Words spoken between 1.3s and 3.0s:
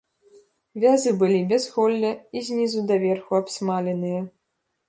без голля і знізу